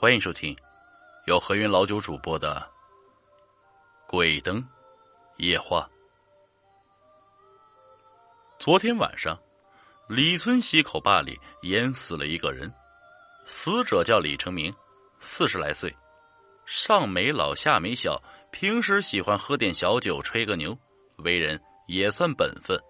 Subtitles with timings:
[0.00, 0.56] 欢迎收听
[1.26, 2.64] 由何云老九主播的
[4.08, 4.64] 《鬼灯
[5.38, 5.80] 夜话》。
[8.60, 9.36] 昨天晚上，
[10.08, 12.72] 李村溪口坝里淹死了一个人，
[13.44, 14.72] 死者叫李成明，
[15.18, 15.92] 四十来岁，
[16.64, 18.22] 上没老下没小，
[18.52, 20.78] 平时喜欢喝点小酒，吹个牛，
[21.24, 22.80] 为人也算本分。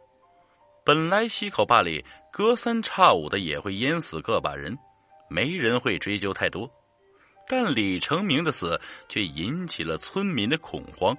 [0.84, 4.76] 本来溪口坝里隔三差五的也会淹死个把人，
[5.30, 6.70] 没人会追究太多。
[7.48, 11.16] 但李成明的死却引起了村民的恐慌，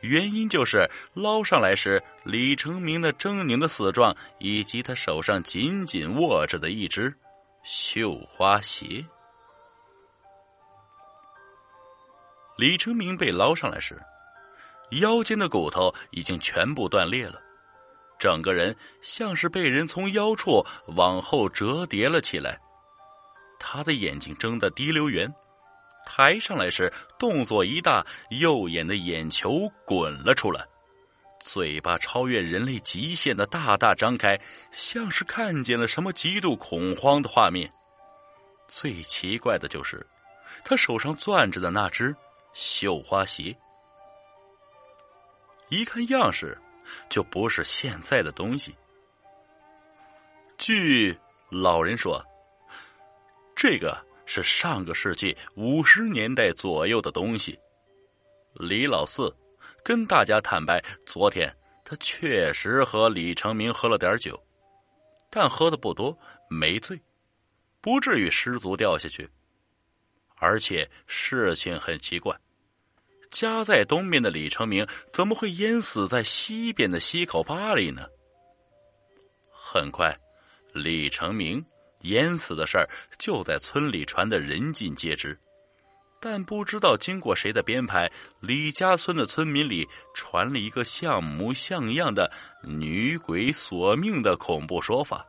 [0.00, 7.14] 原因就是捞上来时，李成明那狰狞的死状，以及他手上紧紧握着的一只
[7.62, 9.04] 绣花鞋。
[12.56, 14.00] 李成明被捞上来时，
[14.92, 17.38] 腰间的骨头已经全部断裂了，
[18.18, 20.64] 整个人像是被人从腰处
[20.96, 22.58] 往后折叠了起来。
[23.68, 25.28] 他的眼睛睁得滴溜圆，
[26.06, 30.64] 抬上来时动作一大，右眼的眼球滚了出来，
[31.40, 37.68] 嘴巴超越人类极限的大大张开，像是看见了什么极度恐慌的画面。
[38.68, 40.06] 最奇怪的就是，
[40.64, 42.14] 他手上攥着的那只
[42.52, 43.52] 绣花鞋，
[45.70, 46.56] 一看样式
[47.08, 48.72] 就不是现在的东西。
[50.56, 51.18] 据
[51.50, 52.24] 老人说。
[53.56, 57.58] 这个是上个世纪五十年代左右的东西。
[58.52, 59.34] 李老四
[59.82, 61.50] 跟大家坦白，昨天
[61.82, 64.38] 他确实和李成明喝了点酒，
[65.30, 66.16] 但喝的不多，
[66.50, 67.00] 没醉，
[67.80, 69.26] 不至于失足掉下去。
[70.36, 72.38] 而且事情很奇怪，
[73.30, 78.06] 家在东面的李成明怎么会淹死在西边的溪口坝里呢？
[79.50, 80.14] 很快，
[80.74, 81.64] 李成明。
[82.08, 82.88] 淹死的事儿
[83.18, 85.38] 就在村里传得人尽皆知，
[86.20, 88.10] 但不知道经过谁的编排，
[88.40, 92.30] 李家村的村民里传了一个像模像样的
[92.62, 95.24] 女鬼索命的恐怖说法。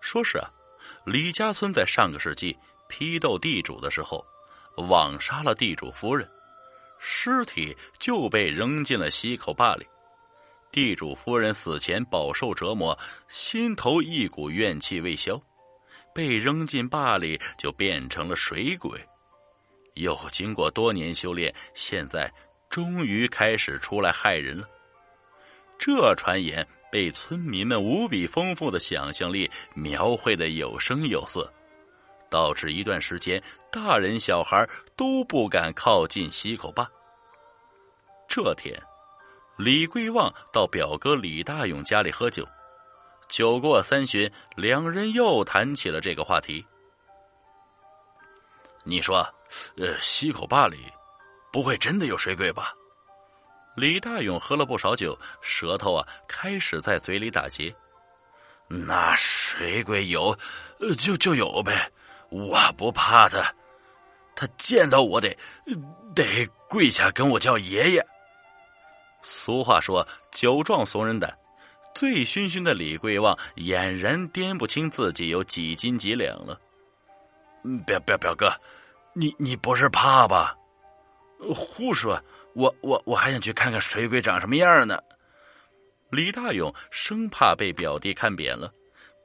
[0.00, 0.50] 说是啊，
[1.04, 2.56] 李家村在上个世纪
[2.88, 4.24] 批斗地主的时候，
[4.88, 6.26] 枉杀了地主夫人，
[6.98, 9.86] 尸体就被扔进了溪口坝里。
[10.70, 12.96] 地主夫人死前饱受折磨，
[13.26, 15.40] 心头一股怨气未消，
[16.14, 19.00] 被扔进坝里就变成了水鬼。
[19.94, 22.32] 又经过多年修炼，现在
[22.68, 24.68] 终于开始出来害人了。
[25.78, 31.50] 这传言被村民们无比丰富的想象力描绘的有声有色，
[32.30, 33.42] 导致一段时间
[33.72, 36.88] 大人小孩都不敢靠近溪口坝。
[38.28, 38.78] 这天。
[39.58, 42.46] 李桂旺到表哥李大勇家里喝酒，
[43.28, 46.64] 酒过三巡，两人又谈起了这个话题。
[48.84, 49.28] 你说，
[49.76, 50.76] 呃，溪口坝里
[51.52, 52.72] 不会真的有水鬼吧？
[53.74, 57.74] 李大勇喝了不少酒，舌头啊开始在嘴里打结。
[58.68, 60.38] 那水鬼有，
[60.96, 61.90] 就就有呗，
[62.30, 63.52] 我不怕他，
[64.36, 65.36] 他见到我得
[66.14, 68.06] 得跪下跟我叫爷爷。
[69.30, 71.36] 俗话说“酒壮怂人胆”，
[71.94, 76.58] 醉醺醺的李桂旺俨然掂不清自己有几斤几两了。
[77.86, 78.50] 表表表哥，
[79.12, 80.56] 你你不是怕吧？
[81.54, 82.18] 胡说！
[82.54, 84.98] 我我我还想去看看水鬼长什么样呢。
[86.10, 88.72] 李大勇生怕被表弟看扁了，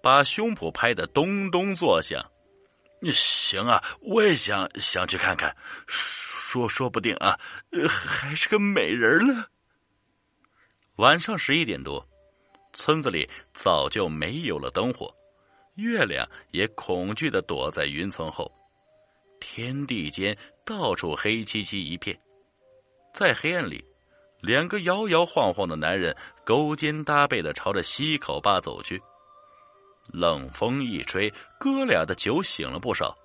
[0.03, 2.21] 把胸脯拍得咚咚作响。
[3.13, 5.55] 行啊，我也想想去看看，
[5.87, 7.39] 说说不定啊，
[7.87, 9.45] 还是个美人呢。
[10.97, 12.05] 晚上十一点多，
[12.73, 15.11] 村子里早就没有了灯火，
[15.75, 18.51] 月亮也恐惧的躲在云层后，
[19.39, 22.15] 天地间到处黑漆漆一片。
[23.11, 23.83] 在黑暗里，
[24.39, 26.15] 两个摇摇晃晃的男人
[26.45, 29.01] 勾肩搭背的朝着溪口坝走去。
[30.07, 31.27] 冷风一吹，
[31.59, 33.17] 哥俩的酒醒了不少，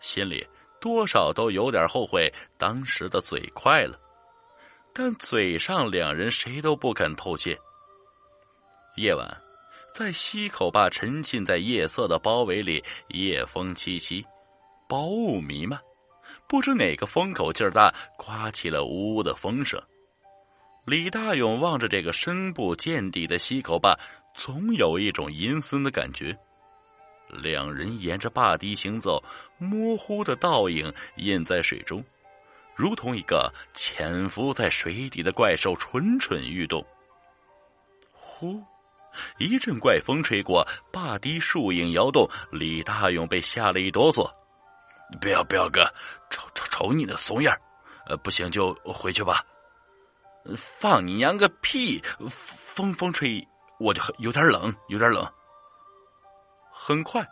[0.00, 0.44] 心里
[0.80, 3.96] 多少都有点后悔当时的嘴快了。
[4.98, 7.54] 但嘴上两人谁都不肯透怯。
[8.96, 9.36] 夜晚，
[9.92, 14.24] 在溪口坝沉浸在夜色的包围里，夜风凄凄，
[14.88, 15.78] 薄雾弥漫，
[16.48, 19.78] 不知哪个风口劲儿大，刮起了呜呜的风声。
[20.86, 23.94] 李大勇望着这个深不见底的溪口坝，
[24.34, 26.34] 总有一种阴森的感觉。
[27.28, 29.22] 两人沿着坝堤行走，
[29.58, 32.02] 模糊的倒影印在水中。
[32.76, 36.86] 如同一个潜伏在水底的怪兽，蠢蠢欲动。
[38.12, 38.62] 呼，
[39.38, 44.30] 一阵怪风吹过，坝堤树影摇动，李大勇被吓了一哆嗦。
[45.20, 45.82] 不要不要，哥，
[46.28, 47.56] 瞅瞅瞅你的怂样
[48.06, 49.42] 呃，不行就回去吧。
[50.54, 52.00] 放你娘个屁！
[52.28, 53.42] 风风吹，
[53.80, 55.26] 我就有点冷，有点冷。
[56.70, 57.26] 很快，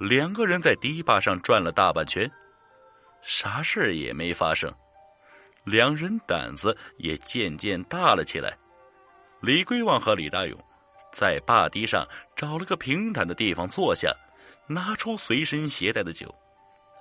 [0.00, 2.28] 两个人在堤坝上转了大半圈，
[3.22, 4.72] 啥事也没发生。
[5.64, 8.56] 两人胆子也渐渐大了起来。
[9.40, 10.58] 李桂旺和李大勇
[11.12, 14.12] 在坝堤上找了个平坦的地方坐下，
[14.66, 16.34] 拿出随身携带的酒，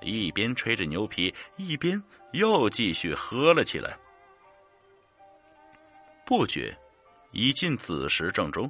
[0.02, 2.02] 一边吹着牛皮，一边
[2.34, 3.98] 又继续喝了起来。
[6.26, 6.78] 不觉，
[7.32, 8.70] 已近子时正中，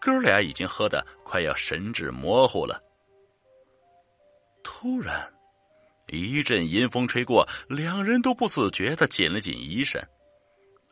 [0.00, 2.82] 哥俩已经喝得快要神志模糊了。
[4.62, 5.32] 突然，
[6.08, 10.08] 一阵阴风吹过，两人都不自觉的紧了紧衣衫。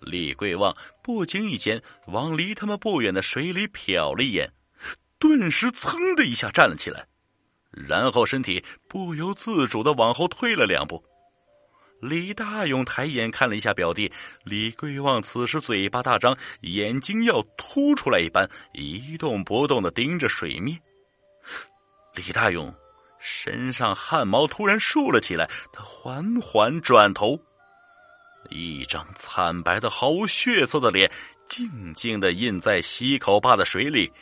[0.01, 4.53] 李桂旺不经意间往离他们不远的水里瞟了一眼，
[5.19, 7.07] 顿时噌的一下站了起来，
[7.71, 11.03] 然后身体不由自主的往后退了两步。
[12.01, 14.13] 李大勇抬眼看了一下表弟，
[14.43, 20.79] 李桂旺此时嘴巴大张，眼睛要凸出来一般，一动不动的盯着水面。
[22.15, 22.75] 李大勇
[23.27, 27.41] 身上汗毛突然竖了起来，他缓缓转头，
[28.51, 31.11] 一张惨白的、毫无血色的脸
[31.49, 34.13] 静静的印在溪口坝的水里，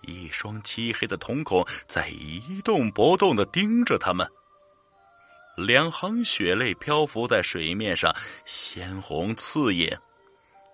[0.00, 4.26] 一双漆黑的瞳孔在一动不动的盯着他们。
[5.58, 8.14] 两行血泪漂浮在水面上，
[8.46, 9.98] 鲜红刺眼。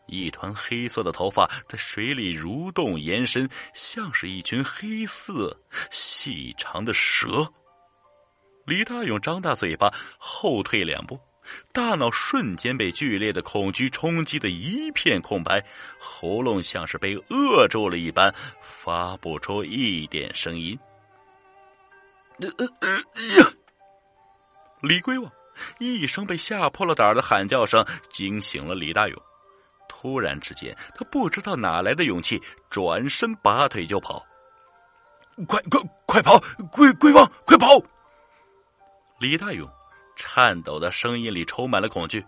[0.07, 5.57] 一团黑色的头发在水里蠕动延伸，像是一群黑色
[5.91, 7.49] 细长的蛇。
[8.65, 11.19] 李大勇张大嘴巴，后退两步，
[11.73, 15.65] 大脑瞬间被剧烈的恐惧冲击的一片空白，
[15.99, 20.79] 喉咙像是被扼住了一般，发不出一点声音。
[22.39, 22.49] 呃
[22.81, 22.97] 呃
[23.37, 23.53] 呀！
[24.81, 25.31] 李龟王
[25.79, 29.23] 一声被吓破了胆的喊叫声惊醒了李大勇。
[29.89, 34.25] 突然之间，他不知道哪来的勇气，转身拔腿就跑。
[35.47, 36.39] 快快快跑！
[36.71, 37.69] 龟龟王，快跑！
[39.23, 39.71] 李大勇
[40.17, 42.27] 颤抖的声音里充满了恐惧。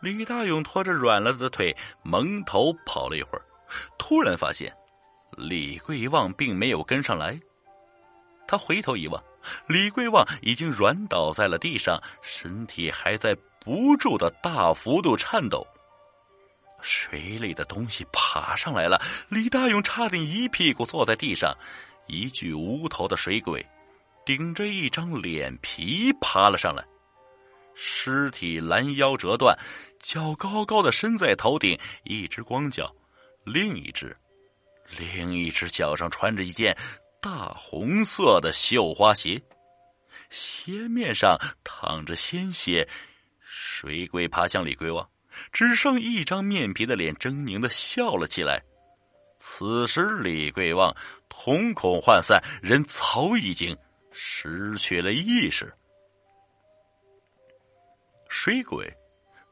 [0.00, 3.42] 李大勇拖着软了的腿，蒙头跑了一会儿，
[3.98, 4.74] 突然发现
[5.32, 7.38] 李桂旺并没有跟上来。
[8.46, 9.22] 他回头一望。
[9.66, 15.66] 李桂旺已经软倒在了地上，身体还在不住的大幅度颤抖。
[16.80, 21.54] 水里的东西爬上来了，李大勇差点一屁股坐在地上。
[22.06, 23.62] 一具无头的水鬼，
[24.28, 26.84] 顶着一张脸皮爬了上来。
[27.74, 29.58] 尸体拦腰折断，
[30.02, 32.94] 脚高高的伸在头顶，一只光脚，
[33.46, 34.14] 另一只，
[34.98, 36.76] 另一只脚上穿着一件。
[37.22, 39.42] 大红色的绣花鞋，
[40.28, 41.34] 鞋面上
[41.64, 42.86] 淌着鲜血。
[43.40, 45.08] 水鬼爬向李桂旺，
[45.52, 48.62] 只剩一张面皮的脸，狰狞的笑了起来。
[49.38, 50.94] 此时，李桂旺
[51.30, 53.74] 瞳孔涣散，人早已经
[54.20, 55.72] 失去了意识。
[58.28, 58.92] 水鬼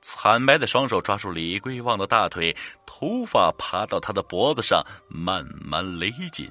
[0.03, 2.55] 惨白的双手抓住李桂旺的大腿，
[2.85, 6.51] 头发爬到他的脖子上，慢慢勒紧。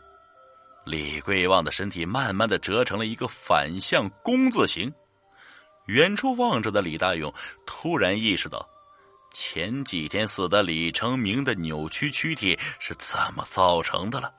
[0.86, 4.94] 李桂旺的身体慢慢的折成了一个反向工字形，
[5.88, 7.34] 远处望着的李大勇
[7.66, 8.66] 突然意识到，
[9.34, 14.34] 前几天死的李成明的扭曲躯体是怎么造成的了。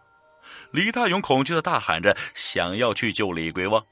[0.73, 3.85] 李大勇恐惧的大喊着，想要去救李桂旺，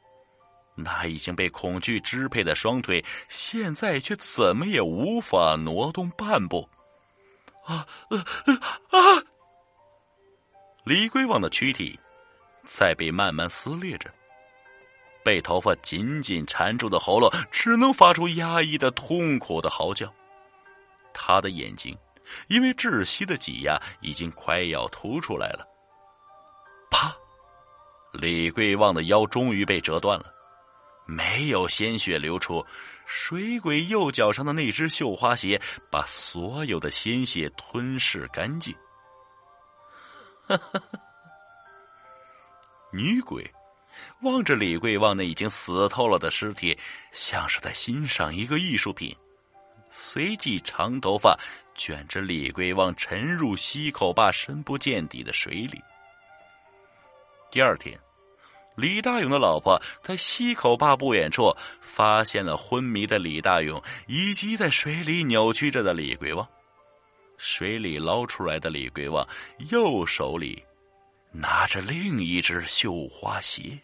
[0.74, 6.68] 那已经被恐惧支配的双腿，现在却怎么也无法挪动半步。
[7.64, 8.18] 啊啊
[8.90, 8.98] 啊！
[10.84, 11.98] 李桂旺的躯体。
[12.66, 14.10] 在被慢慢撕裂着，
[15.22, 20.10] 被头发紧紧缠住的喉咙只能发出压抑的痛苦的嚎叫。
[21.12, 21.94] 他的眼睛
[22.48, 25.68] 因为窒息的挤压已经快要凸出来了。
[26.94, 27.12] 啪！
[28.12, 30.32] 李桂旺的腰终于被折断了，
[31.04, 32.64] 没有鲜血流出。
[33.04, 35.60] 水鬼右脚上的那只绣花鞋
[35.90, 38.72] 把所有的鲜血吞噬干净。
[42.92, 43.52] 女鬼
[44.22, 46.78] 望着李桂旺那已经死透了的尸体，
[47.12, 49.14] 像是在欣赏一个艺术品。
[49.90, 51.36] 随即，长头发
[51.74, 55.82] 卷着李桂旺沉入溪口坝深不见底的水里。
[57.54, 57.96] 第二天，
[58.74, 66.44] 李大勇的老婆在溪口坝不远处发现了昏迷的李大勇以及在水里扭曲着的李桂旺。
[67.38, 69.24] 水里捞出来的李桂旺
[69.70, 70.60] 右手里。
[71.30, 73.78] 拿着另一只绣花鞋。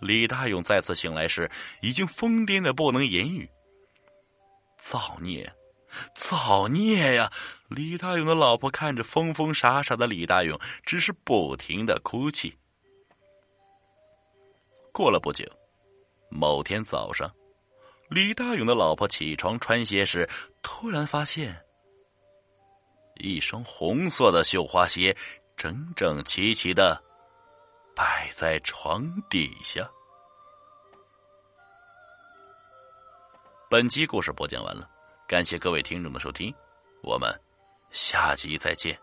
[0.00, 1.48] 李大勇再次醒来时，
[1.82, 3.48] 已经疯癫的不能言语。
[4.76, 5.48] 造孽，
[6.14, 7.30] 造孽呀！
[7.68, 12.56] 李大勇的老婆看着疯疯傻傻的李大勇，只是不停的哭泣。
[14.92, 15.44] 过了不久，
[16.30, 17.32] 某天早上，
[18.08, 20.28] 李大勇的老婆起床穿鞋时，
[20.62, 21.58] 突然发现
[23.16, 25.16] 一双红色的绣花鞋
[25.56, 27.02] 整整齐齐的。
[27.94, 29.86] 摆在床底下。
[33.68, 34.88] 本集故事播讲完了，
[35.32, 36.54] 感谢各位听众的收听，
[37.02, 37.34] 我们
[37.90, 38.94] 下集再见。